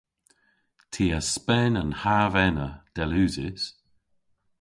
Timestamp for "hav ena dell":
2.01-3.13